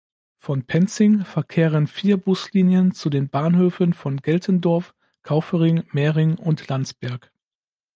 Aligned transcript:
Von 0.39 0.65
Penzing 0.65 1.25
verkehren 1.25 1.85
vier 1.85 2.17
Buslinien 2.17 2.91
zu 2.91 3.11
den 3.11 3.29
Bahnhöfen 3.29 3.93
von 3.93 4.17
Geltendorf, 4.17 4.95
Kaufering, 5.21 5.83
Mering 5.91 6.39
und 6.39 6.67
Landsberg. 6.69 7.31